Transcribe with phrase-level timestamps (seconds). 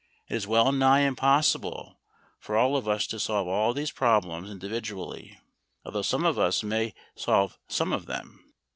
[0.29, 1.99] It is well nigh impossible
[2.39, 5.37] for all of us to solve all these problems individually,
[5.85, 8.51] although some of us may solve some of them.